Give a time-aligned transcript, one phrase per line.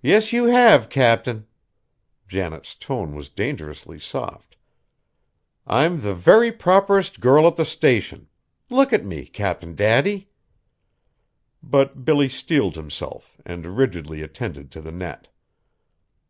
[0.00, 1.46] "Yes, you have, Cap'n,"
[2.26, 4.56] Janet's tone was dangerously soft;
[5.66, 8.28] "I'm the very properest girl at the Station.
[8.70, 10.30] Look at me, Cap'n Daddy!"
[11.62, 15.28] But Billy steeled himself, and rigidly attended to the net.